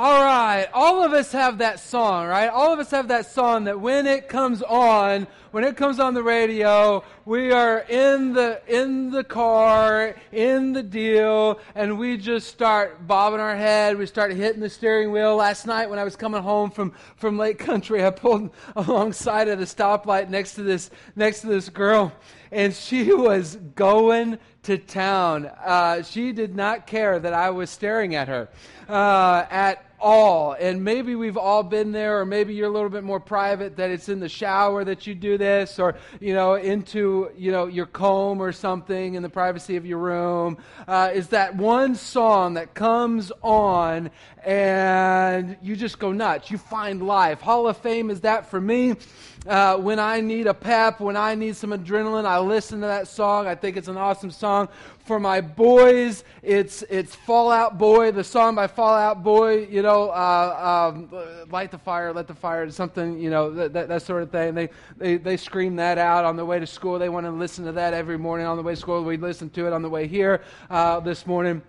[0.00, 2.46] All right, all of us have that song, right?
[2.46, 6.14] All of us have that song that when it comes on, when it comes on
[6.14, 12.46] the radio, we are in the in the car, in the deal, and we just
[12.46, 13.98] start bobbing our head.
[13.98, 15.34] We start hitting the steering wheel.
[15.34, 19.58] Last night when I was coming home from from Lake Country, I pulled alongside of
[19.58, 22.12] the stoplight next to this next to this girl,
[22.52, 25.46] and she was going to town.
[25.46, 28.48] Uh, she did not care that I was staring at her.
[28.88, 30.52] Uh, at all.
[30.52, 33.90] And maybe we've all been there, or maybe you're a little bit more private that
[33.90, 37.86] it's in the shower that you do this, or, you know, into, you know, your
[37.86, 40.58] comb or something in the privacy of your room.
[40.86, 44.10] Uh, is that one song that comes on
[44.48, 46.50] and you just go nuts.
[46.50, 47.42] You find life.
[47.42, 48.94] Hall of Fame is that for me.
[49.46, 53.08] Uh, when I need a pep, when I need some adrenaline, I listen to that
[53.08, 53.46] song.
[53.46, 54.68] I think it's an awesome song.
[55.04, 59.66] For my boys, it's it's Fall Out Boy, the song by Fall Out Boy.
[59.66, 61.10] You know, uh, um,
[61.50, 63.18] light the fire, let the fire, something.
[63.18, 64.54] You know, that, that, that sort of thing.
[64.54, 66.98] They, they they scream that out on the way to school.
[66.98, 69.04] They want to listen to that every morning on the way to school.
[69.04, 70.40] We listen to it on the way here
[70.70, 71.60] uh, this morning.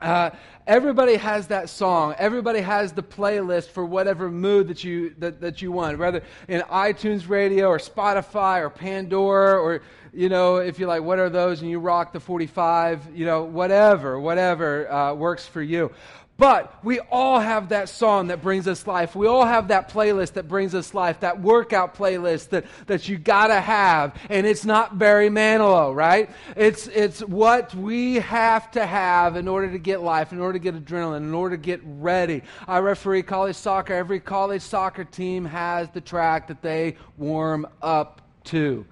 [0.00, 0.30] Uh,
[0.66, 2.14] everybody has that song.
[2.18, 6.60] Everybody has the playlist for whatever mood that you that, that you want, whether in
[6.62, 9.82] iTunes Radio or Spotify or Pandora or
[10.12, 13.42] you know if you're like what are those and you rock the 45, you know
[13.42, 15.90] whatever whatever uh, works for you.
[16.38, 19.16] But we all have that song that brings us life.
[19.16, 23.18] We all have that playlist that brings us life, that workout playlist that, that you
[23.18, 24.16] gotta have.
[24.30, 26.30] And it's not Barry Manilow, right?
[26.54, 30.62] It's, it's what we have to have in order to get life, in order to
[30.62, 32.44] get adrenaline, in order to get ready.
[32.68, 33.92] I referee college soccer.
[33.92, 38.86] Every college soccer team has the track that they warm up to.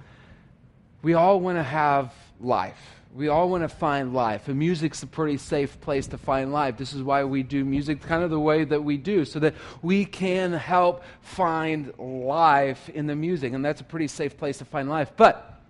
[1.01, 2.96] We all want to have life.
[3.17, 6.77] We all want to find life, and music's a pretty safe place to find life.
[6.77, 9.55] This is why we do music kind of the way that we do, so that
[9.81, 14.67] we can help find life in the music, and that's a pretty safe place to
[14.67, 15.13] find life.
[15.17, 15.63] But,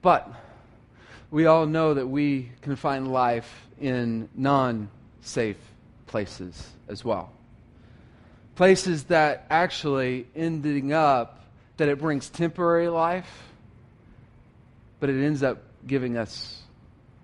[0.00, 0.32] but,
[1.32, 4.90] we all know that we can find life in non
[5.20, 5.58] safe
[6.06, 7.32] places as well.
[8.54, 11.44] Places that actually ending up
[11.78, 13.42] that it brings temporary life,
[15.00, 16.62] but it ends up giving us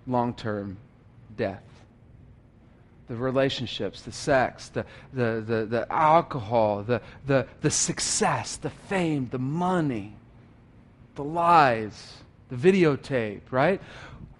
[0.07, 0.77] long term
[1.35, 1.63] death.
[3.07, 9.29] The relationships, the sex, the, the, the, the alcohol, the, the, the success, the fame,
[9.31, 10.15] the money,
[11.13, 12.17] the lies,
[12.49, 13.79] the videotape, right?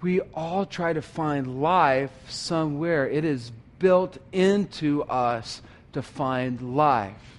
[0.02, 3.08] We all try to find life somewhere.
[3.08, 5.62] It is built into us
[5.94, 7.35] to find life.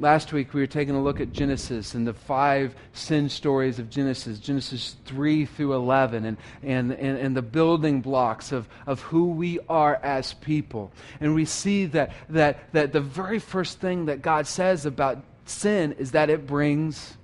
[0.00, 3.90] Last week, we were taking a look at Genesis and the five sin stories of
[3.90, 9.26] Genesis, Genesis 3 through 11, and, and, and, and, the building blocks of, of who
[9.26, 10.90] we are as people.
[11.20, 15.92] And we see that, that, that the very first thing that God says about sin
[15.98, 17.18] is that it brings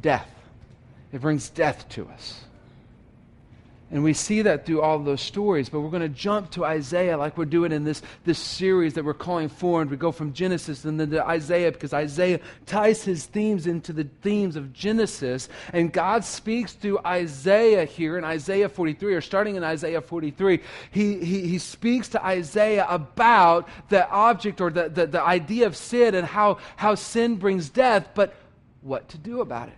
[0.00, 0.30] death.
[1.12, 2.40] It brings death to us.
[3.90, 7.16] And we see that through all those stories, but we're going to jump to Isaiah
[7.16, 9.90] like we're doing in this, this series that we're calling Formed.
[9.90, 14.04] We go from Genesis and then to Isaiah because Isaiah ties his themes into the
[14.20, 15.48] themes of Genesis.
[15.72, 20.60] And God speaks through Isaiah here in Isaiah 43, or starting in Isaiah 43.
[20.90, 25.74] He, he, he speaks to Isaiah about the object or the, the, the idea of
[25.74, 28.34] sin and how, how sin brings death, but
[28.82, 29.74] what to do about it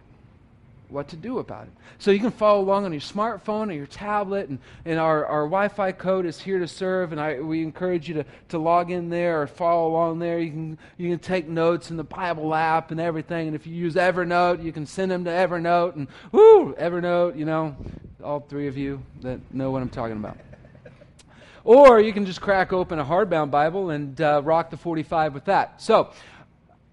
[0.90, 1.72] what to do about it.
[1.98, 5.44] So you can follow along on your smartphone or your tablet, and, and our, our
[5.44, 7.12] Wi Fi code is here to serve.
[7.12, 10.38] And I, we encourage you to, to log in there or follow along there.
[10.38, 13.46] You can, you can take notes in the Bible app and everything.
[13.46, 15.96] And if you use Evernote, you can send them to Evernote.
[15.96, 17.76] And whoo, Evernote, you know,
[18.22, 20.36] all three of you that know what I'm talking about.
[21.64, 25.44] Or you can just crack open a hardbound Bible and uh, rock the 45 with
[25.44, 25.80] that.
[25.80, 26.10] So,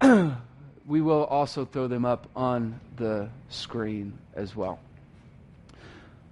[0.88, 4.80] we will also throw them up on the screen as well.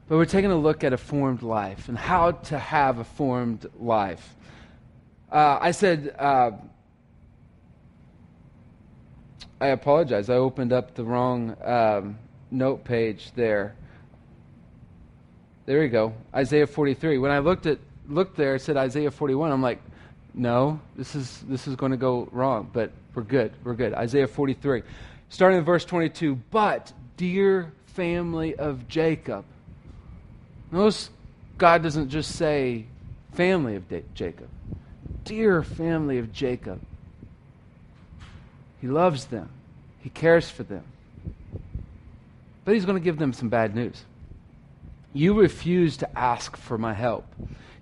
[0.09, 3.67] But we're taking a look at a formed life and how to have a formed
[3.79, 4.35] life.
[5.31, 6.53] Uh, I said, uh,
[9.61, 10.31] I apologize.
[10.31, 12.19] I opened up the wrong um,
[12.51, 13.75] note page there.
[15.67, 16.15] There we go.
[16.35, 17.19] Isaiah 43.
[17.19, 19.51] When I looked at looked there, it said Isaiah 41.
[19.51, 19.83] I'm like,
[20.33, 22.71] no, this is this is going to go wrong.
[22.73, 23.53] But we're good.
[23.65, 23.95] We're good.
[23.95, 24.83] Isaiah 43.
[25.31, 26.37] Starting in verse 22.
[26.51, 29.45] But, dear family of Jacob.
[30.71, 31.09] Notice
[31.57, 32.85] God doesn't just say
[33.33, 33.85] family of
[34.15, 34.49] Jacob.
[35.25, 36.79] Dear family of Jacob.
[38.83, 39.49] He loves them.
[40.01, 40.85] He cares for them.
[42.67, 44.05] But he's going to give them some bad news.
[45.15, 47.25] You refuse to ask for my help.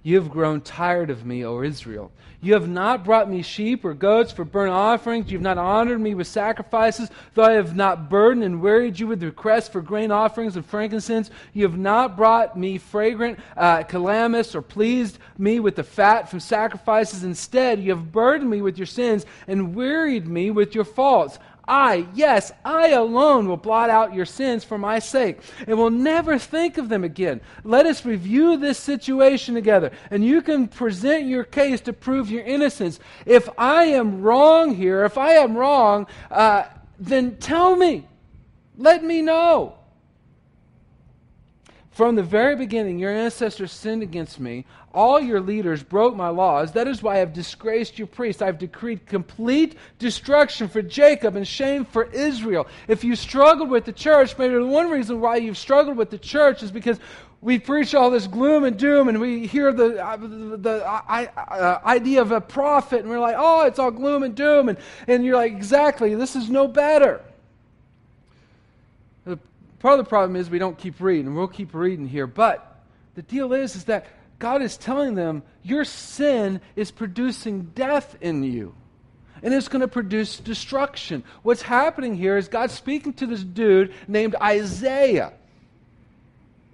[0.07, 2.13] You have grown tired of me, O Israel.
[2.43, 5.33] You have not brought me sheep or goats for burnt offerings.
[5.33, 9.07] You have not honored me with sacrifices, though I have not burdened and wearied you
[9.07, 11.31] with requests for grain offerings and frankincense.
[11.55, 16.41] You have not brought me fragrant uh, calamus or pleased me with the fat from
[16.41, 17.25] sacrifices.
[17.25, 21.39] Instead, you have burdened me with your sins and wearied me with your faults.
[21.67, 26.39] I, yes, I alone will blot out your sins for my sake and will never
[26.39, 27.41] think of them again.
[27.65, 32.45] Let us review this situation together, and you can present your case to prove your
[32.45, 33.01] innocence.
[33.25, 36.65] If I am wrong here, if I am wrong, uh,
[36.99, 38.07] then tell me.
[38.77, 39.77] Let me know.
[41.95, 44.67] From the very beginning, your ancestors sinned against me.
[44.93, 46.73] All your leaders broke my laws.
[46.73, 48.43] That is why I have disgraced your priests.
[48.43, 52.67] I have decreed complete destruction for Jacob and shame for Israel.
[52.89, 56.19] If you struggled with the church, maybe the one reason why you've struggled with the
[56.19, 56.99] church is because
[57.41, 62.23] we preach all this gloom and doom and we hear the, uh, the uh, idea
[62.23, 64.69] of a prophet and we're like, oh, it's all gloom and doom.
[64.69, 67.23] And, and you're like, exactly, this is no better.
[69.85, 72.27] Part of the problem is we don't keep reading, and we'll keep reading here.
[72.27, 72.83] But
[73.17, 74.07] the deal is, is that
[74.39, 78.75] God is telling them your sin is producing death in you.
[79.43, 81.23] And it's going to produce destruction.
[81.43, 85.35] What's happening here is God speaking to this dude named Isaiah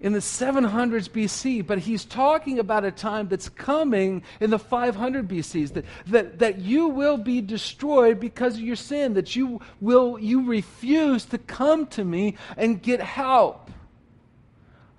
[0.00, 5.28] in the 700s BC, but he's talking about a time that's coming in the 500
[5.28, 10.18] BCs that, that, that you will be destroyed because of your sin, that you will
[10.18, 13.70] you refuse to come to me and get help.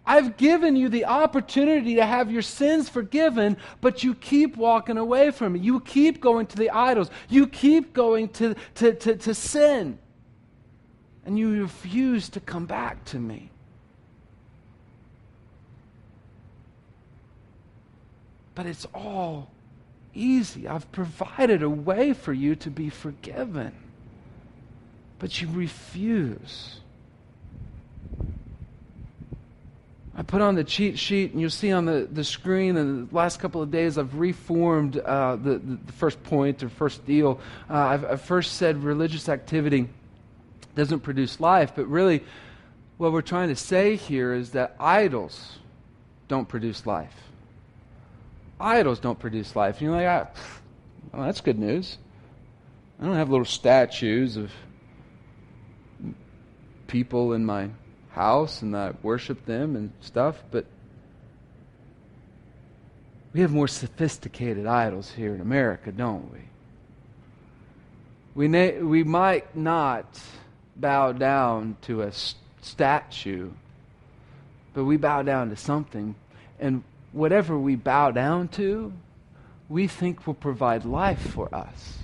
[0.06, 5.32] I've given you the opportunity to have your sins forgiven, but you keep walking away
[5.32, 5.60] from me.
[5.60, 7.10] You keep going to the idols.
[7.30, 10.00] You keep going to, to, to, to sin.
[11.24, 13.51] And you refuse to come back to me.
[18.56, 19.50] But it's all
[20.14, 20.68] easy.
[20.68, 23.74] I've provided a way for you to be forgiven.
[25.20, 26.80] But you refuse.
[30.16, 33.16] I put on the cheat sheet, and you'll see on the, the screen in the
[33.16, 37.40] last couple of days, I've reformed uh, the, the first point or first deal.
[37.70, 39.88] Uh, I've, I've first said religious activity
[40.76, 42.24] doesn't produce life, but really,
[42.98, 45.58] what we're trying to say here is that idols
[46.28, 47.31] don't produce life
[48.62, 49.78] idols don't produce life.
[49.78, 50.40] And you're like, ah,
[51.12, 51.98] well, that's good news.
[53.00, 54.52] I don't have little statues of
[56.88, 57.70] people in my
[58.12, 60.66] house and I worship them and stuff, but
[63.34, 66.40] we have more sophisticated idols here in America, don't we?
[68.36, 70.22] We, na- we might not
[70.76, 72.12] bow down to a
[72.62, 73.52] statue,
[74.74, 76.16] but we bow down to something.
[76.60, 78.94] And whatever we bow down to,
[79.70, 82.00] we think will provide life for us.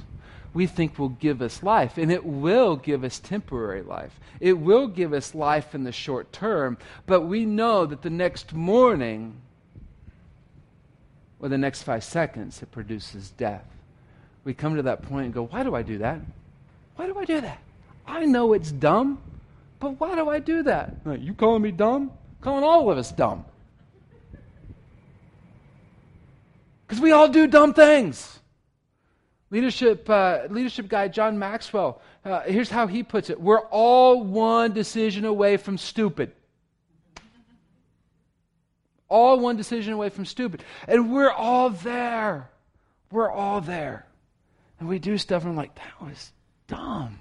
[0.54, 4.19] We think will give us life, and it will give us temporary life.
[4.39, 8.54] It will give us life in the short term, but we know that the next
[8.54, 9.42] morning
[11.39, 13.65] or the next five seconds it produces death.
[14.44, 16.21] We come to that point and go, Why do I do that?
[16.95, 17.59] Why do I do that?
[18.07, 19.19] I know it's dumb,
[19.80, 20.95] but why do I do that?
[21.19, 22.12] You calling me dumb?
[22.42, 23.45] Calling all of us dumb.
[26.87, 28.39] Because we all do dumb things.
[29.49, 34.73] Leadership, uh, leadership guy John Maxwell, uh, here's how he puts it We're all one
[34.73, 36.31] decision away from stupid.
[39.09, 40.63] All one decision away from stupid.
[40.87, 42.49] And we're all there.
[43.09, 44.06] We're all there.
[44.79, 46.33] And we do stuff and I'm like, that was
[46.67, 47.19] dumb.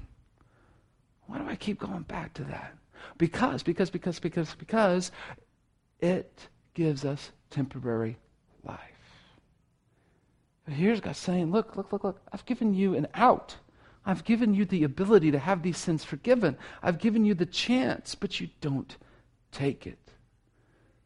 [1.26, 2.74] Why do I keep going back to that?
[3.18, 5.12] Because, because, because, because, because
[6.00, 8.16] it gives us temporary
[8.64, 8.95] life.
[10.66, 13.56] But here's God saying, Look, look, look, look, I've given you an out.
[14.04, 16.56] I've given you the ability to have these sins forgiven.
[16.82, 18.96] I've given you the chance, but you don't
[19.50, 19.98] take it.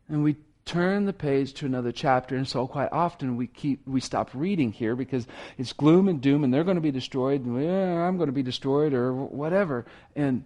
[0.09, 0.37] And we
[0.67, 4.73] turn the page to another chapter, and so quite often we keep we stop reading
[4.73, 5.27] here because
[5.57, 8.43] it's gloom and doom, and they're going to be destroyed, and I'm going to be
[8.43, 10.45] destroyed, or whatever, and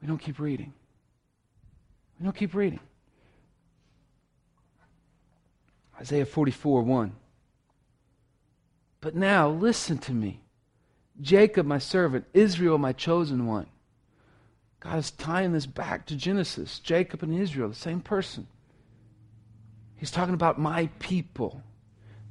[0.00, 0.72] we don't keep reading.
[2.18, 2.80] We don't keep reading.
[6.00, 7.12] Isaiah 44 1.
[9.06, 10.40] But now, listen to me.
[11.20, 13.68] Jacob, my servant, Israel, my chosen one.
[14.80, 16.80] God is tying this back to Genesis.
[16.80, 18.48] Jacob and Israel, the same person.
[19.94, 21.62] He's talking about my people.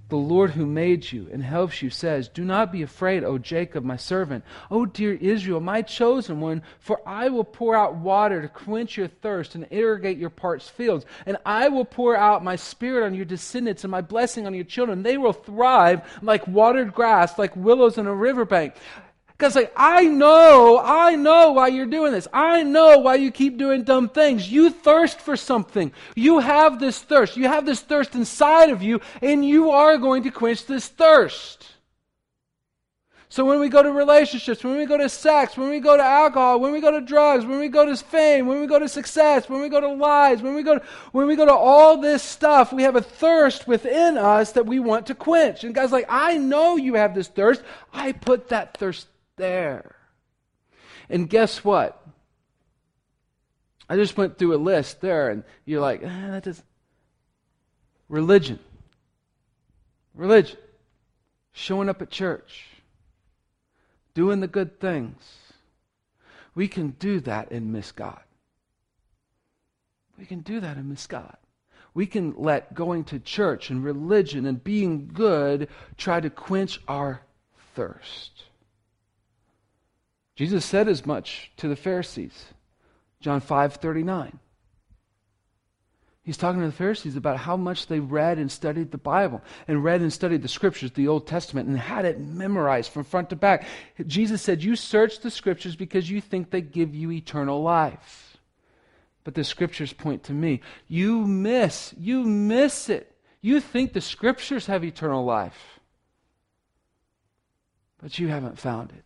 [0.08, 3.84] The Lord who made you and helps you says, Do not be afraid, O Jacob,
[3.84, 4.44] my servant.
[4.70, 9.08] O dear Israel, my chosen one, for I will pour out water to quench your
[9.08, 11.06] thirst and irrigate your parched fields.
[11.26, 14.64] And I will pour out my spirit on your descendants and my blessing on your
[14.64, 15.02] children.
[15.02, 18.76] They will thrive like watered grass, like willows in a riverbank.
[19.38, 22.28] Because like, I know, I know why you're doing this.
[22.32, 24.50] I know why you keep doing dumb things.
[24.50, 25.92] You thirst for something.
[26.16, 27.36] You have this thirst.
[27.36, 31.68] You have this thirst inside of you, and you are going to quench this thirst.
[33.28, 36.04] So when we go to relationships, when we go to sex, when we go to
[36.04, 38.88] alcohol, when we go to drugs, when we go to fame, when we go to
[38.88, 41.98] success, when we go to lies, when we go to, when we go to all
[41.98, 45.66] this stuff, we have a thirst within us that we want to quench.
[45.66, 47.62] And God's like, I know you have this thirst.
[47.92, 49.96] I put that thirst there.
[51.10, 52.02] And guess what?
[53.90, 56.64] I just went through a list there, and you're like, eh, that.
[58.10, 58.60] Religion.
[60.14, 60.58] Religion.
[61.52, 62.68] Showing up at church.
[64.14, 65.22] Doing the good things.
[66.56, 68.22] We can do that and miss God.
[70.18, 71.38] We can do that and miss God.
[71.94, 77.22] We can let going to church and religion and being good try to quench our
[77.74, 78.44] thirst.
[80.36, 82.54] Jesus said as much to the Pharisees.
[83.22, 84.40] John 5:39.
[86.26, 89.84] He's talking to the Pharisees about how much they read and studied the Bible and
[89.84, 93.36] read and studied the scriptures, the Old Testament, and had it memorized from front to
[93.36, 93.68] back.
[94.08, 98.38] Jesus said, You search the scriptures because you think they give you eternal life.
[99.24, 100.62] But the scriptures point to me.
[100.88, 103.16] You miss, you miss it.
[103.42, 105.80] You think the scriptures have eternal life,
[108.02, 109.04] but you haven't found it.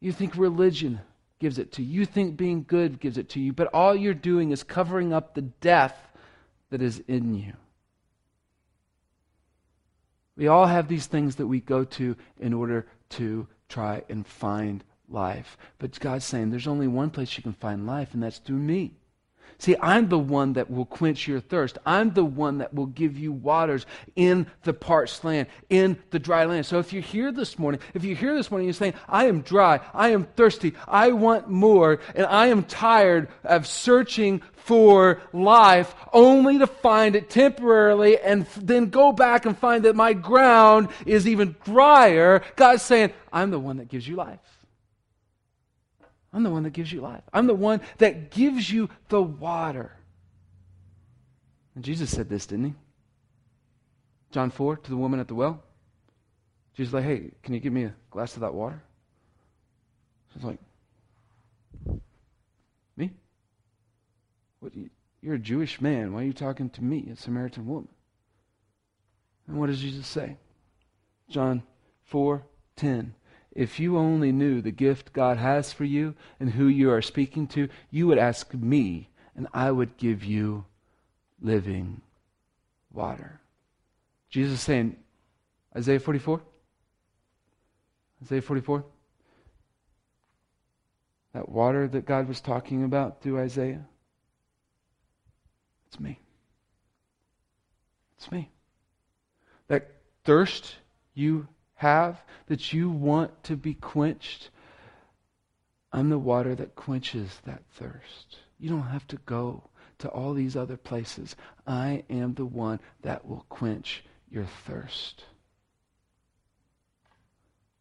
[0.00, 1.00] You think religion
[1.38, 2.00] gives it to you.
[2.00, 3.52] You think being good gives it to you.
[3.52, 5.96] But all you're doing is covering up the death
[6.70, 7.52] that is in you.
[10.36, 14.84] We all have these things that we go to in order to try and find
[15.08, 15.56] life.
[15.78, 18.92] But God's saying there's only one place you can find life, and that's through me.
[19.58, 21.78] See, I'm the one that will quench your thirst.
[21.86, 26.44] I'm the one that will give you waters in the parched land, in the dry
[26.44, 26.66] land.
[26.66, 29.40] So if you're here this morning, if you're here this morning, you're saying, I am
[29.40, 35.94] dry, I am thirsty, I want more, and I am tired of searching for life
[36.12, 41.26] only to find it temporarily and then go back and find that my ground is
[41.26, 42.42] even drier.
[42.56, 44.40] God's saying, I'm the one that gives you life.
[46.36, 47.22] I'm the one that gives you life.
[47.32, 49.96] I'm the one that gives you the water.
[51.74, 52.74] And Jesus said this, didn't he?
[54.32, 55.62] John 4 to the woman at the well.
[56.74, 58.82] Jesus like, hey, can you give me a glass of that water?
[60.34, 60.58] She's like,
[62.98, 63.12] me?
[64.60, 64.74] What,
[65.22, 66.12] you're a Jewish man.
[66.12, 67.88] Why are you talking to me, a Samaritan woman?
[69.48, 70.36] And what does Jesus say?
[71.30, 71.62] John
[72.04, 72.44] 4
[72.76, 73.14] 10.
[73.56, 77.46] If you only knew the gift God has for you and who you are speaking
[77.48, 80.66] to, you would ask me, and I would give you
[81.40, 82.02] living
[82.92, 83.40] water.
[84.28, 84.96] Jesus saying,
[85.74, 86.42] Isaiah 44?
[88.22, 88.84] Isaiah 44?
[91.32, 93.86] That water that God was talking about through Isaiah?
[95.86, 96.20] It's me.
[98.18, 98.50] It's me.
[99.68, 99.92] That
[100.24, 100.74] thirst
[101.14, 104.50] you have that you want to be quenched,
[105.92, 108.38] I'm the water that quenches that thirst.
[108.58, 111.36] You don't have to go to all these other places.
[111.66, 115.24] I am the one that will quench your thirst.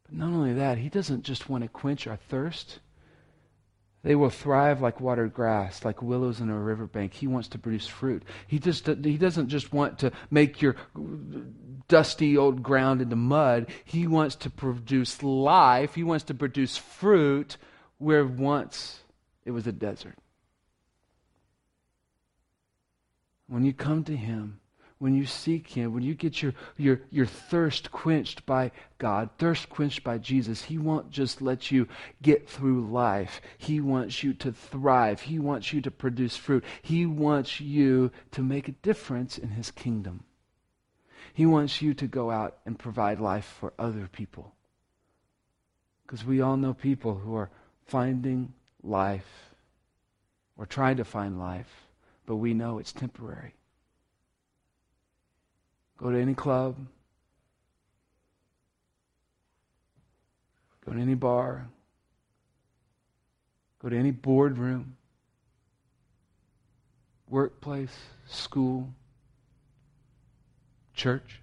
[0.06, 2.80] But not only that, He doesn't just want to quench our thirst.
[4.06, 7.12] They will thrive like watered grass, like willows in a riverbank.
[7.12, 8.22] He wants to produce fruit.
[8.46, 10.76] He just he doesn't just want to make your
[11.88, 13.66] dusty old ground into mud.
[13.84, 15.96] He wants to produce life.
[15.96, 17.58] He wants to produce fruit
[17.98, 19.00] where once
[19.44, 20.20] it was a desert.
[23.48, 24.60] When you come to him,
[24.98, 29.70] when you seek Him, when you get your, your, your thirst quenched by God, thirst
[29.70, 31.88] quenched by Jesus, He won't just let you
[32.22, 33.42] get through life.
[33.58, 35.22] He wants you to thrive.
[35.22, 36.64] He wants you to produce fruit.
[36.82, 40.24] He wants you to make a difference in His kingdom.
[41.34, 44.54] He wants you to go out and provide life for other people.
[46.06, 47.50] Because we all know people who are
[47.86, 49.54] finding life
[50.58, 51.88] or trying to find life,
[52.26, 53.56] but we know it's temporary.
[55.98, 56.76] Go to any club.
[60.86, 61.68] Go to any bar.
[63.80, 64.98] Go to any boardroom,
[67.30, 68.90] workplace, school,
[70.96, 71.42] church.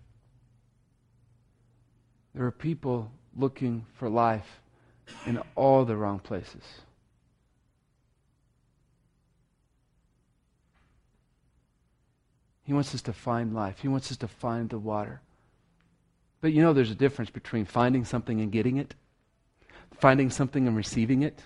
[2.34, 4.60] There are people looking for life
[5.26, 6.62] in all the wrong places.
[12.64, 13.80] He wants us to find life.
[13.80, 15.20] He wants us to find the water.
[16.40, 18.94] But you know, there's a difference between finding something and getting it,
[19.98, 21.42] finding something and receiving it.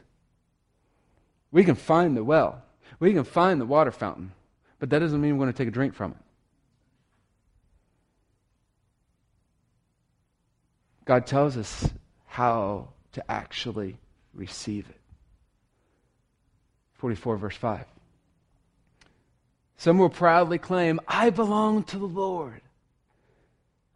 [1.53, 2.63] We can find the well,
[2.99, 4.33] we can find the water fountain,
[4.79, 6.19] but that doesn't mean we're going to take a drink from it.
[11.05, 11.89] God tells us
[12.27, 13.97] how to actually
[14.35, 15.01] receive it.
[16.95, 17.85] 44, verse 5.
[19.76, 22.62] Some will proudly claim, I belong to the Lord.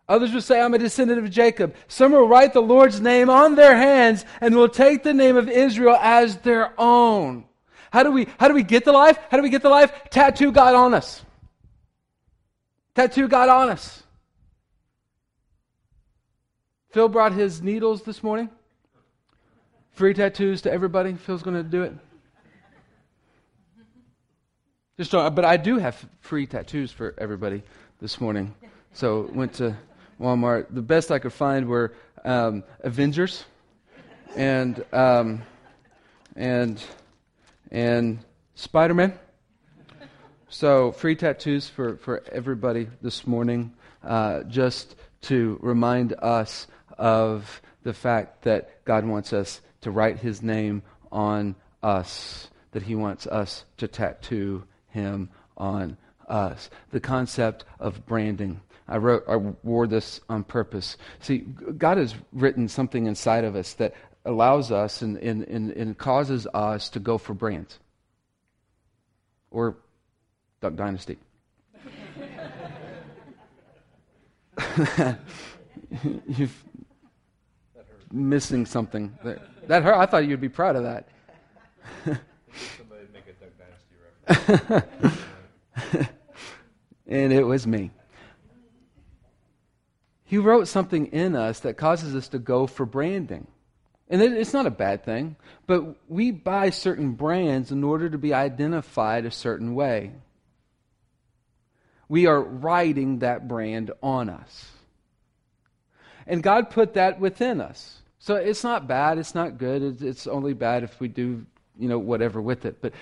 [0.09, 1.75] Others will say, I'm a descendant of Jacob.
[1.87, 5.49] Some will write the Lord's name on their hands and will take the name of
[5.49, 7.45] Israel as their own.
[7.93, 9.19] How do we, how do we get the life?
[9.31, 9.93] How do we get the life?
[10.11, 11.25] Tattoo God on us.
[12.95, 14.03] Tattoo God on us.
[16.91, 18.51] Phil brought his needles this morning.
[19.93, 21.15] Free tattoos to everybody.
[21.15, 21.95] Phil's going to do it.
[25.01, 27.63] Just don't, but I do have free tattoos for everybody
[28.03, 28.55] this morning.
[28.93, 29.75] So went to
[30.21, 30.67] Walmart.
[30.69, 33.47] The best I could find were um, Avengers
[34.37, 35.41] and um,
[36.37, 36.85] and
[37.71, 38.19] and
[38.57, 39.19] Spider Man.
[40.51, 43.73] So free tattoos for for everybody this morning,
[44.05, 46.67] uh, just to remind us
[46.99, 52.95] of the fact that God wants us to write His name on us, that He
[52.95, 55.97] wants us to tattoo Him on
[56.29, 56.71] us.
[56.91, 58.61] The concept of branding.
[58.89, 60.97] I wrote, I wore this on purpose.
[61.21, 63.95] See, God has written something inside of us that
[64.25, 67.79] allows us and, and, and, and causes us to go for brands
[69.51, 69.77] or
[70.61, 71.19] Duck Dynasty.
[76.29, 76.65] You've
[78.13, 79.17] missing something.
[79.25, 79.95] That, that hurt.
[79.95, 81.09] I thought you'd be proud of that.
[82.05, 84.20] Somebody make a Duck Dynasty reference.
[87.07, 87.91] and it was me.
[90.25, 93.49] He wrote something in us that causes us to go for branding.
[94.09, 98.35] And it's not a bad thing, but we buy certain brands in order to be
[98.35, 100.13] identified a certain way.
[102.09, 104.69] We are writing that brand on us.
[106.27, 108.03] And God put that within us.
[108.21, 110.03] So it's not bad, it's not good.
[110.03, 111.47] It's only bad if we do,
[111.79, 112.81] you know, whatever with it.
[112.81, 112.93] But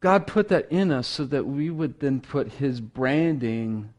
[0.00, 3.92] God put that in us so that we would then put his branding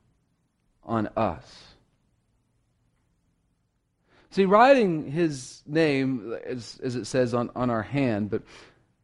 [0.83, 1.69] on us.
[4.31, 8.43] See, writing his name, as, as it says on, on our hand, but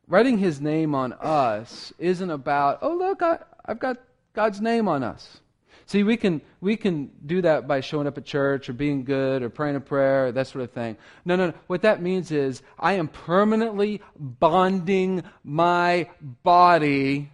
[0.08, 3.98] writing his name on us isn't about, oh, look, I, I've got
[4.34, 5.40] God's name on us.
[5.88, 9.44] See, we can, we can do that by showing up at church or being good
[9.44, 10.98] or praying a prayer, or that sort of thing.
[11.26, 11.54] No, no, no.
[11.68, 17.32] What that means is I am permanently bonding my body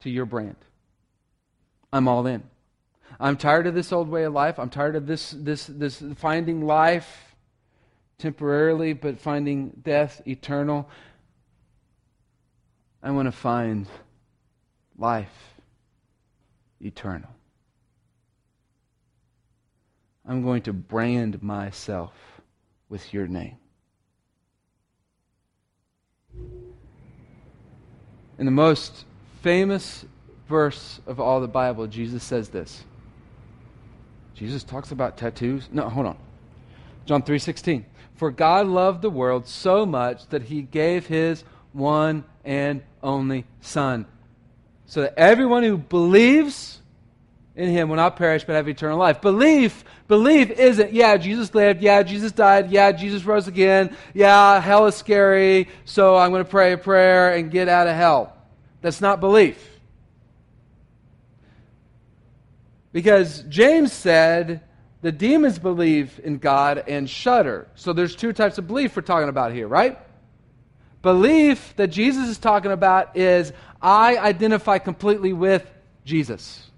[0.00, 0.56] to your brand.
[1.92, 2.42] I'm all in.
[3.20, 4.58] I'm tired of this old way of life.
[4.58, 7.36] I'm tired of this, this, this finding life
[8.18, 10.88] temporarily, but finding death eternal.
[13.02, 13.86] I want to find
[14.98, 15.54] life
[16.80, 17.35] eternal.
[20.26, 22.12] I'm going to brand myself
[22.88, 23.56] with your name.
[28.38, 29.04] In the most
[29.42, 30.04] famous
[30.48, 32.84] verse of all the Bible, Jesus says this.
[34.34, 35.68] Jesus talks about tattoos.
[35.72, 36.18] No, hold on.
[37.06, 37.84] John 3:16.
[38.14, 44.06] For God loved the world so much that he gave his one and only son
[44.86, 46.80] so that everyone who believes
[47.56, 49.20] in him will not perish but have eternal life.
[49.20, 54.86] Belief, belief isn't, yeah, Jesus lived, yeah, Jesus died, yeah, Jesus rose again, yeah, hell
[54.86, 58.36] is scary, so I'm going to pray a prayer and get out of hell.
[58.82, 59.70] That's not belief.
[62.92, 64.62] Because James said
[65.02, 67.68] the demons believe in God and shudder.
[67.74, 69.98] So there's two types of belief we're talking about here, right?
[71.02, 75.70] Belief that Jesus is talking about is I identify completely with
[76.04, 76.70] Jesus.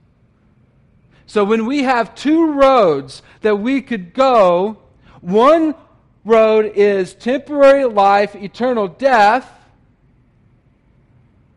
[1.29, 4.79] So when we have two roads that we could go,
[5.21, 5.75] one
[6.25, 9.47] road is temporary life, eternal death.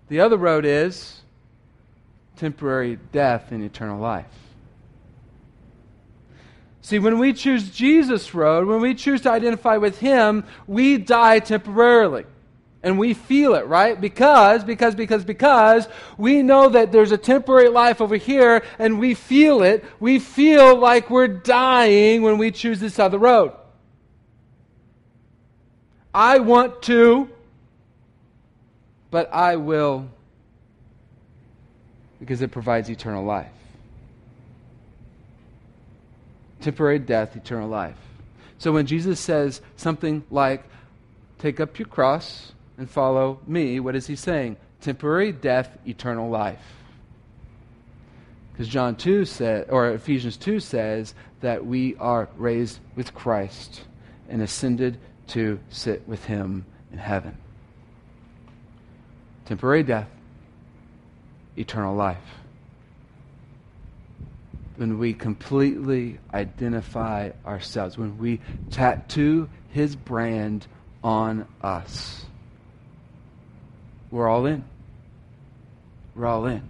[0.10, 1.22] The other road is
[2.36, 4.26] temporary death and eternal life.
[6.82, 11.40] See, when we choose Jesus' road, when we choose to identify with Him, we die
[11.40, 12.26] temporarily.
[12.84, 14.00] And we feel it, right?
[14.00, 19.14] Because, because, because, because we know that there's a temporary life over here and we
[19.14, 19.86] feel it.
[20.00, 23.54] We feel like we're dying when we choose this other road.
[26.14, 27.30] I want to,
[29.12, 30.10] but I will
[32.20, 33.48] because it provides eternal life.
[36.62, 37.96] Temporary death, eternal life.
[38.58, 40.64] So when Jesus says something like,
[41.42, 44.58] Take up your cross and follow me, what is he saying?
[44.82, 46.64] Temporary death, eternal life.
[48.52, 53.82] Because John 2 said, or Ephesians 2 says that we are raised with Christ
[54.30, 57.38] and ascended to sit with him in heaven.
[59.46, 60.10] Temporary death,
[61.58, 62.18] eternal life.
[64.78, 70.66] When we completely identify ourselves, when we tattoo his brand
[71.04, 72.26] on us,
[74.12, 74.64] we're all in.
[76.16, 76.62] We're all in.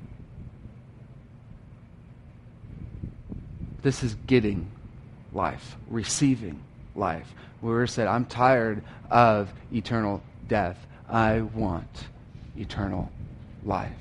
[3.81, 4.71] This is getting
[5.33, 6.61] life, receiving
[6.95, 7.33] life.
[7.61, 10.77] Where said, I'm tired of eternal death.
[11.09, 12.07] I want
[12.57, 13.11] eternal
[13.63, 13.91] life.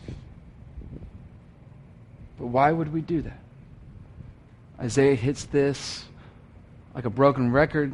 [2.38, 3.38] But why would we do that?
[4.78, 6.04] Isaiah hits this
[6.94, 7.92] like a broken record.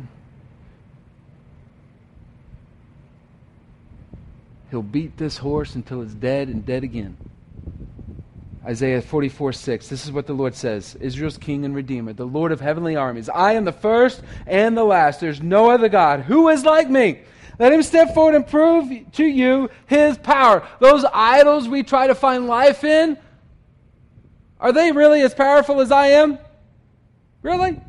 [4.77, 7.17] He'll beat this horse until it's dead and dead again.
[8.63, 9.89] Isaiah 44 6.
[9.89, 13.31] This is what the Lord says Israel's king and redeemer, the Lord of heavenly armies.
[13.31, 15.19] I am the first and the last.
[15.19, 16.21] There's no other God.
[16.21, 17.21] Who is like me?
[17.59, 20.69] Let him step forward and prove to you his power.
[20.79, 23.17] Those idols we try to find life in,
[24.61, 26.39] are they really as powerful as I am?
[27.41, 27.81] Really?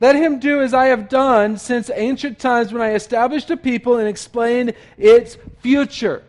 [0.00, 3.96] Let him do as I have done since ancient times when I established a people
[3.96, 6.22] and explained its future.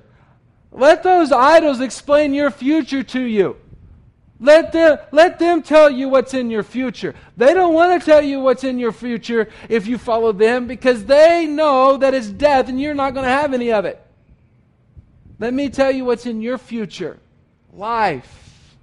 [0.72, 3.58] Let those idols explain your future to you.
[4.40, 7.16] Let them, let them tell you what's in your future.
[7.36, 11.06] They don't want to tell you what's in your future if you follow them because
[11.06, 14.00] they know that it's death and you're not going to have any of it.
[15.40, 17.18] Let me tell you what's in your future
[17.74, 18.76] life.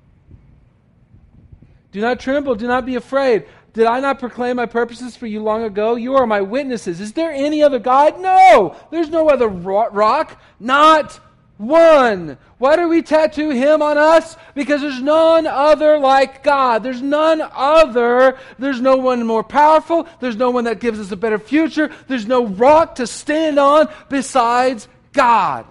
[1.93, 3.47] Do not tremble, do not be afraid.
[3.75, 5.97] Did I not proclaim my purposes for you long ago?
[5.97, 7.01] You are my witnesses.
[7.01, 8.21] Is there any other God?
[8.21, 10.41] No, there's no other rock.
[10.61, 11.21] Not
[11.57, 12.39] one.
[12.59, 14.37] Why do we tattoo him on us?
[14.55, 16.85] Because there's none other like God.
[16.85, 18.39] There's none other.
[18.61, 20.07] There's no one more powerful.
[20.21, 21.91] There's no one that gives us a better future.
[22.07, 25.67] There's no rock to stand on besides God.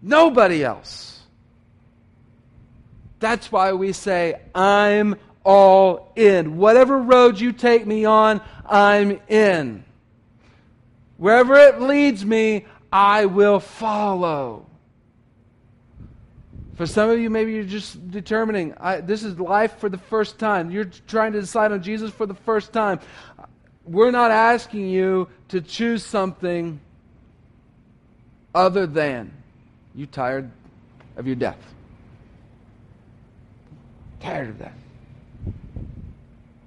[0.00, 1.20] Nobody else.
[3.18, 6.56] That's why we say, I'm all in.
[6.56, 9.84] Whatever road you take me on, I'm in.
[11.16, 14.66] Wherever it leads me, I will follow.
[16.74, 20.38] For some of you, maybe you're just determining, I, this is life for the first
[20.38, 20.72] time.
[20.72, 22.98] You're trying to decide on Jesus for the first time.
[23.84, 26.80] We're not asking you to choose something
[28.54, 29.32] other than
[29.94, 30.50] you tired
[31.16, 31.58] of your death.
[34.20, 34.72] Tired of that.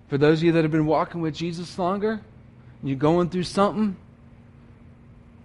[0.07, 2.21] For those of you that have been walking with Jesus longer,
[2.83, 3.97] you're going through something,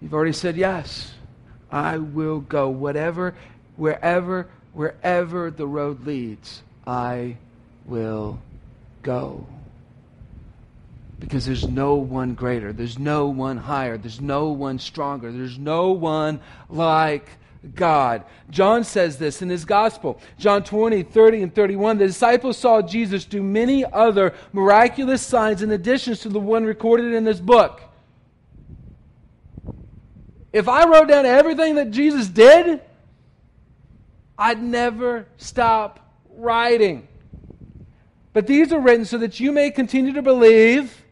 [0.00, 1.14] you've already said yes.
[1.70, 3.34] I will go whatever
[3.76, 7.36] wherever, wherever the road leads, I
[7.84, 8.40] will
[9.02, 9.46] go.
[11.18, 15.92] Because there's no one greater, there's no one higher, there's no one stronger, there's no
[15.92, 17.28] one like
[17.74, 18.24] God.
[18.50, 20.20] John says this in his gospel.
[20.38, 21.98] John 20, 30, and 31.
[21.98, 27.14] The disciples saw Jesus do many other miraculous signs in addition to the one recorded
[27.14, 27.80] in this book.
[30.52, 32.82] If I wrote down everything that Jesus did,
[34.36, 36.00] I'd never stop
[36.36, 37.06] writing.
[38.32, 41.02] But these are written so that you may continue to believe,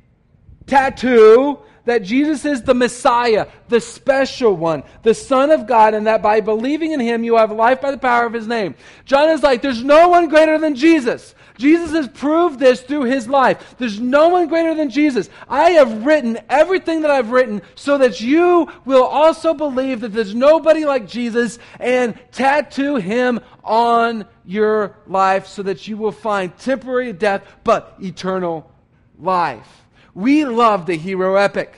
[0.66, 1.58] tattoo,
[1.90, 6.40] that Jesus is the Messiah, the special one, the Son of God, and that by
[6.40, 8.74] believing in him you have life by the power of his name.
[9.04, 11.34] John is like, there's no one greater than Jesus.
[11.58, 13.74] Jesus has proved this through his life.
[13.76, 15.28] There's no one greater than Jesus.
[15.46, 20.34] I have written everything that I've written so that you will also believe that there's
[20.34, 27.12] nobody like Jesus and tattoo him on your life so that you will find temporary
[27.12, 28.72] death but eternal
[29.18, 29.84] life.
[30.14, 31.74] We love the hero epic.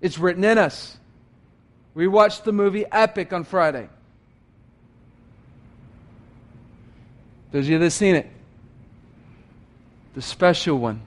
[0.00, 0.96] It's written in us.
[1.94, 3.88] We watched the movie Epic on Friday.
[7.50, 8.30] Those of you that have seen it,
[10.14, 11.00] the special one,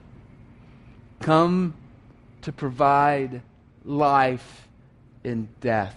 [1.20, 1.74] come
[2.42, 3.40] to provide
[3.84, 4.68] life
[5.24, 5.96] in death.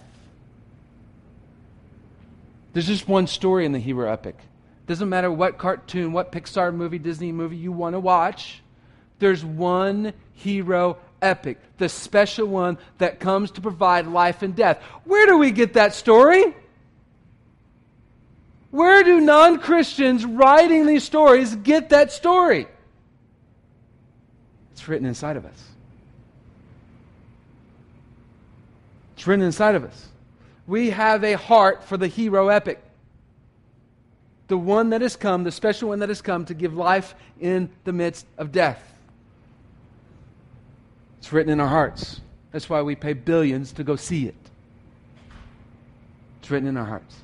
[2.72, 4.36] There's just one story in the hero epic.
[4.86, 8.62] Doesn't matter what cartoon, what Pixar movie, Disney movie you want to watch,
[9.18, 14.82] there's one hero epic, the special one that comes to provide life and death.
[15.04, 16.54] Where do we get that story?
[18.70, 22.66] Where do non Christians writing these stories get that story?
[24.72, 25.62] It's written inside of us.
[29.16, 30.08] It's written inside of us.
[30.66, 32.82] We have a heart for the hero epic.
[34.48, 37.70] The one that has come, the special one that has come to give life in
[37.84, 38.95] the midst of death.
[41.26, 42.20] It's written in our hearts.
[42.52, 44.36] That's why we pay billions to go see it.
[46.38, 47.16] It's written in our hearts.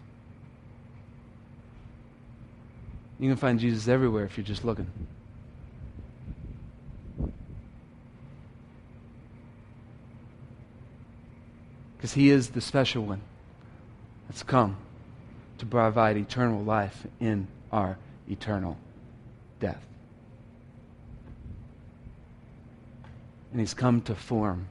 [3.21, 4.91] You can find Jesus everywhere if you're just looking.
[11.97, 13.21] Because he is the special one
[14.29, 14.79] that's come
[15.59, 17.97] to provide eternal life in our
[18.29, 18.77] eternal
[19.61, 19.87] death.
[23.53, 24.67] And he's come to form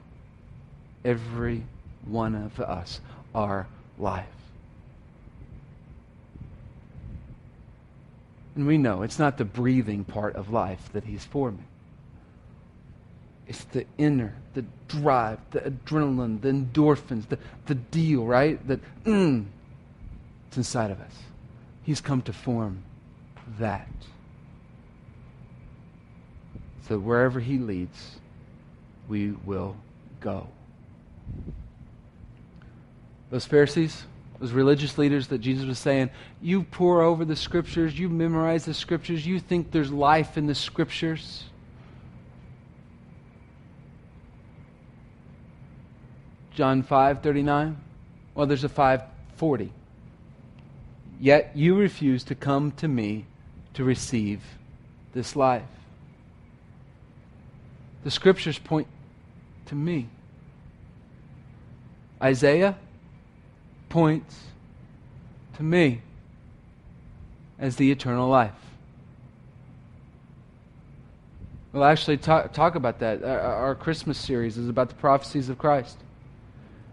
[1.04, 1.62] every
[2.04, 3.00] one of us,
[3.34, 3.66] our
[3.98, 4.26] life.
[8.54, 11.64] And we know it's not the breathing part of life that he's forming.
[13.46, 18.64] It's the inner, the drive, the adrenaline, the endorphins, the, the deal, right?
[18.68, 19.46] That, mm,
[20.48, 21.14] it's inside of us.
[21.82, 22.82] He's come to form
[23.58, 23.88] that.
[26.88, 28.16] So wherever he leads,
[29.08, 29.76] we will
[30.20, 30.46] go.
[33.30, 34.04] Those Pharisees,
[34.38, 36.10] those religious leaders that Jesus was saying,
[36.40, 40.54] you pore over the scriptures, you memorize the scriptures, you think there's life in the
[40.54, 41.44] scriptures.
[46.54, 47.76] John 5:39.
[48.34, 49.72] Well, there's a 540.
[51.18, 53.26] Yet you refuse to come to me
[53.74, 54.42] to receive
[55.12, 55.62] this life.
[58.04, 58.88] The scriptures point
[59.66, 60.08] to me.
[62.20, 62.76] Isaiah
[63.88, 64.38] points
[65.56, 66.02] to me
[67.58, 68.52] as the eternal life.
[71.72, 73.22] We'll actually talk, talk about that.
[73.22, 75.96] Our, our Christmas series is about the prophecies of Christ.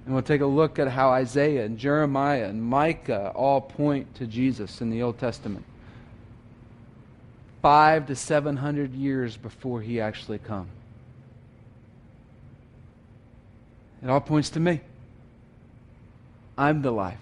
[0.06, 4.26] And we'll take a look at how Isaiah and Jeremiah and Micah all point to
[4.26, 5.65] Jesus in the Old Testament.
[7.62, 10.69] Five to seven hundred years before he actually comes.
[14.04, 14.82] It all points to me.
[16.58, 17.18] I'm the life.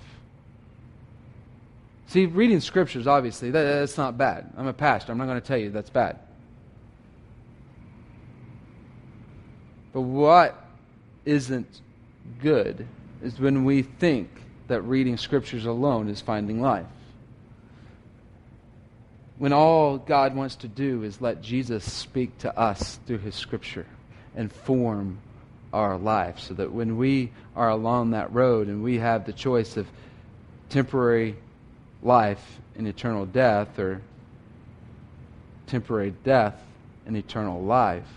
[2.07, 4.51] See, reading scriptures, obviously, that, that's not bad.
[4.57, 5.11] I'm a pastor.
[5.11, 6.19] I'm not going to tell you that's bad.
[9.93, 10.65] But what
[11.25, 11.81] isn't
[12.41, 12.87] good
[13.21, 14.29] is when we think
[14.67, 16.85] that reading scriptures alone is finding life.
[19.37, 23.85] When all God wants to do is let Jesus speak to us through his scripture
[24.35, 25.19] and form
[25.77, 29.77] our life so that when we are along that road and we have the choice
[29.77, 29.87] of
[30.69, 31.35] temporary
[32.01, 34.01] life and eternal death or
[35.67, 36.59] temporary death
[37.05, 38.07] and eternal life,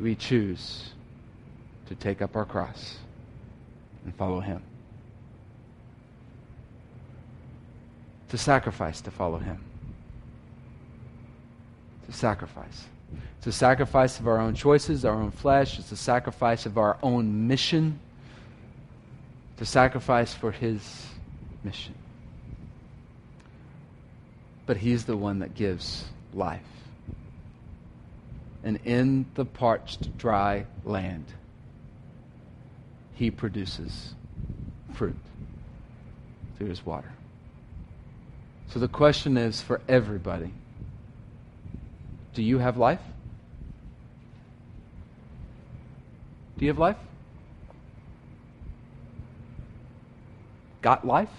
[0.00, 0.90] we choose
[1.86, 2.96] to take up our cross
[4.04, 4.62] and follow Him.
[8.30, 9.62] To sacrifice to follow Him.
[12.06, 12.86] To sacrifice.
[13.38, 15.78] It's a sacrifice of our own choices, our own flesh.
[15.78, 17.98] It's a sacrifice of our own mission.
[19.58, 21.06] To sacrifice for His
[21.62, 21.94] mission.
[24.66, 26.62] But He's the one that gives life.
[28.64, 31.26] And in the parched, dry land,
[33.14, 34.14] he produces
[34.94, 35.16] fruit
[36.56, 37.12] through his water.
[38.68, 40.52] So the question is for everybody
[42.34, 43.00] do you have life?
[46.58, 46.96] Do you have life?
[50.82, 51.30] Got life?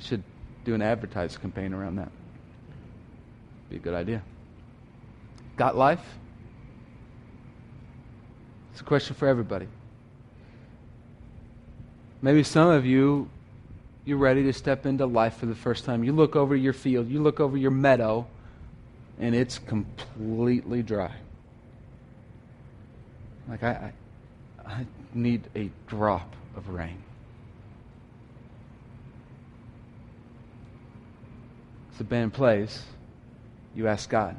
[0.00, 0.22] Should
[0.64, 2.10] do an advertising campaign around that.
[3.70, 4.22] Be a good idea.
[5.56, 6.04] Got life?
[8.72, 9.66] It's a question for everybody.
[12.20, 13.28] Maybe some of you,
[14.04, 16.04] you're ready to step into life for the first time.
[16.04, 18.26] You look over your field, you look over your meadow,
[19.18, 21.12] and it's completely dry.
[23.48, 23.92] Like, I,
[24.64, 27.02] I, I need a drop of rain.
[31.90, 32.84] It's a band plays.
[33.74, 34.36] You ask God,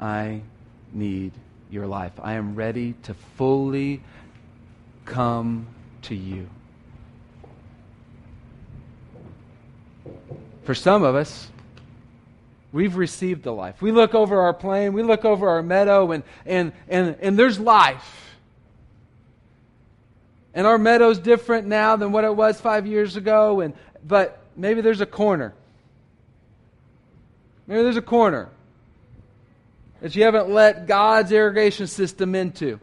[0.00, 0.42] I
[0.92, 1.32] need
[1.70, 2.12] your life.
[2.22, 4.02] I am ready to fully
[5.04, 5.66] come
[6.02, 6.48] to you.
[10.64, 11.48] For some of us,
[12.74, 13.80] we've received the life.
[13.80, 17.60] We look over our plain, we look over our meadow, and, and, and, and there's
[17.60, 18.34] life.
[20.54, 24.80] And our meadow's different now than what it was five years ago, and, but maybe
[24.80, 25.54] there's a corner.
[27.68, 28.50] Maybe there's a corner
[30.00, 32.80] that you haven't let God's irrigation system into.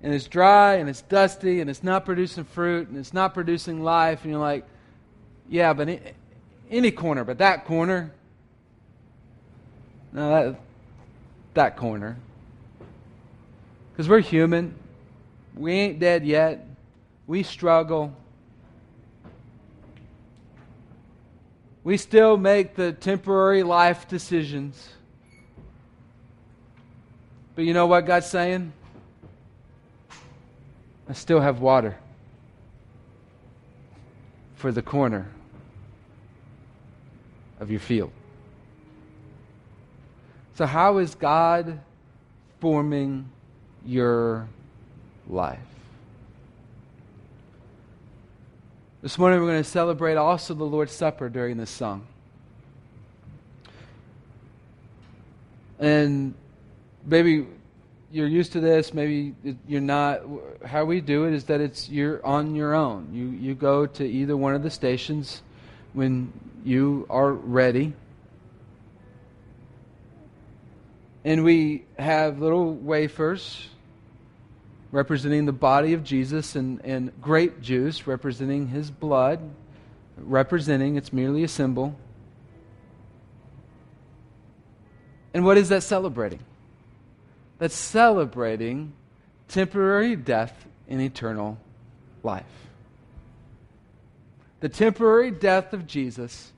[0.00, 3.82] and it's dry and it's dusty and it's not producing fruit and it's not producing
[3.82, 4.64] life and you're like
[5.48, 5.88] yeah but
[6.70, 8.12] any corner but that corner.
[10.12, 10.60] No that
[11.54, 12.16] that corner.
[13.92, 14.74] Because we're human.
[15.54, 16.66] We ain't dead yet.
[17.26, 18.14] We struggle.
[21.82, 24.90] We still make the temporary life decisions.
[27.54, 28.72] But you know what god's saying?
[31.08, 31.96] I still have water
[34.54, 35.28] for the corner
[37.60, 38.12] of your field.
[40.54, 41.80] So, how is God
[42.60, 43.28] forming
[43.86, 44.48] your
[45.28, 45.58] life?
[49.00, 52.04] This morning, we're going to celebrate also the Lord's Supper during this song.
[55.78, 56.34] And
[57.06, 57.46] maybe
[58.10, 59.34] you're used to this, maybe
[59.68, 60.22] you're not.
[60.64, 63.08] How we do it is that it's you're on your own.
[63.12, 65.42] You you go to either one of the stations
[65.92, 66.32] when
[66.68, 67.94] you are ready.
[71.24, 73.68] And we have little wafers
[74.92, 79.40] representing the body of Jesus and, and grape juice representing his blood,
[80.16, 81.96] representing, it's merely a symbol.
[85.34, 86.40] And what is that celebrating?
[87.58, 88.92] that's celebrating
[89.48, 91.58] temporary death and eternal
[92.22, 92.44] life.
[94.60, 96.52] The temporary death of Jesus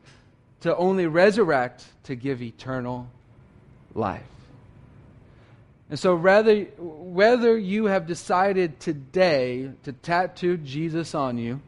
[0.60, 3.08] to only resurrect to give eternal
[3.94, 4.22] life.
[5.88, 11.60] And so, rather, whether you have decided today to tattoo Jesus on you,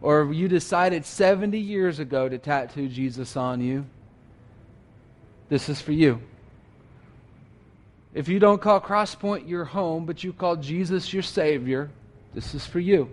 [0.00, 3.86] or you decided 70 years ago to tattoo Jesus on you,
[5.48, 6.20] this is for you.
[8.14, 11.90] If you don't call Crosspoint your home, but you call Jesus your Savior,
[12.34, 13.10] this is for you.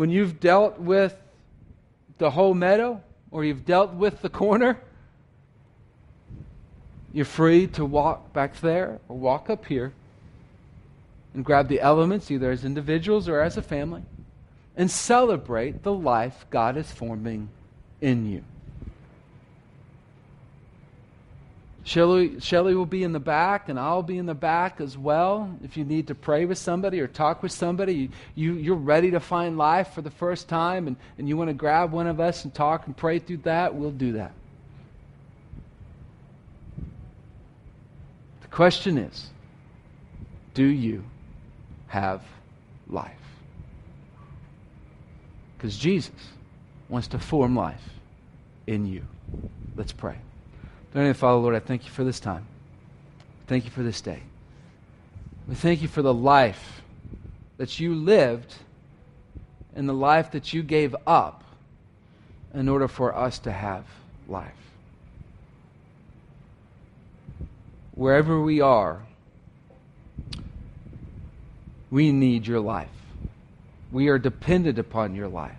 [0.00, 1.14] When you've dealt with
[2.16, 4.80] the whole meadow, or you've dealt with the corner,
[7.12, 9.92] you're free to walk back there or walk up here
[11.34, 14.02] and grab the elements, either as individuals or as a family,
[14.74, 17.50] and celebrate the life God is forming
[18.00, 18.42] in you.
[21.82, 25.58] Shelly, Shelly will be in the back, and I'll be in the back as well.
[25.64, 29.20] If you need to pray with somebody or talk with somebody, you, you're ready to
[29.20, 32.44] find life for the first time, and, and you want to grab one of us
[32.44, 34.32] and talk and pray through that, we'll do that.
[38.42, 39.30] The question is
[40.52, 41.04] do you
[41.86, 42.22] have
[42.88, 43.12] life?
[45.56, 46.12] Because Jesus
[46.88, 47.82] wants to form life
[48.66, 49.04] in you.
[49.76, 50.16] Let's pray.
[50.92, 52.46] Dear Father, Lord, I thank you for this time.
[53.46, 54.22] Thank you for this day.
[55.46, 56.82] We thank you for the life
[57.58, 58.54] that you lived
[59.76, 61.44] and the life that you gave up
[62.52, 63.84] in order for us to have
[64.28, 64.52] life.
[67.94, 69.02] Wherever we are,
[71.90, 72.88] we need your life.
[73.92, 75.54] We are dependent upon your life.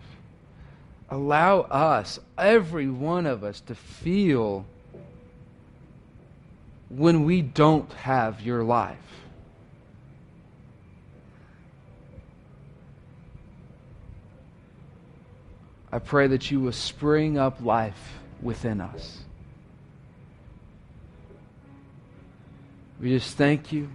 [1.10, 4.66] Allow us, every one of us, to feel
[6.96, 8.98] when we don't have your life.
[15.92, 19.20] I pray that you will spring up life within us.
[23.00, 23.90] We just thank you.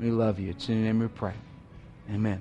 [0.00, 0.50] We love you.
[0.50, 1.34] It's in your name we pray.
[2.10, 2.40] Amen.